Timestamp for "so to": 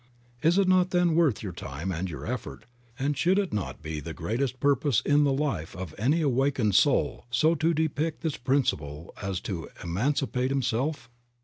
7.29-7.71